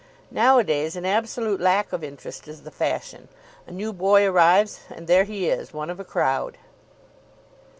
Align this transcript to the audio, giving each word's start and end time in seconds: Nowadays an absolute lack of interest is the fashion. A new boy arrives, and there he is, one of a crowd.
Nowadays 0.31 0.95
an 0.95 1.05
absolute 1.05 1.61
lack 1.61 1.93
of 1.93 2.03
interest 2.03 2.47
is 2.47 2.63
the 2.63 2.71
fashion. 2.71 3.27
A 3.67 3.71
new 3.71 3.93
boy 3.93 4.25
arrives, 4.25 4.79
and 4.89 5.05
there 5.05 5.25
he 5.25 5.47
is, 5.47 5.73
one 5.75 5.91
of 5.91 5.99
a 5.99 6.03
crowd. 6.03 6.57